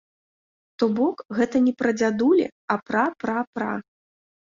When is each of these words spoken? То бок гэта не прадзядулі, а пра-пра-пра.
То 0.77 0.85
бок 0.99 1.21
гэта 1.41 1.57
не 1.67 1.73
прадзядулі, 1.83 2.49
а 2.49 2.73
пра-пра-пра. 2.91 3.73